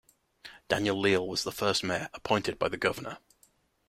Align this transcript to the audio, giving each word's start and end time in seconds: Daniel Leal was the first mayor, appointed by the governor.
Daniel 0.67 0.99
Leal 0.99 1.27
was 1.27 1.43
the 1.43 1.51
first 1.51 1.83
mayor, 1.83 2.09
appointed 2.15 2.57
by 2.57 2.67
the 2.67 2.75
governor. 2.75 3.19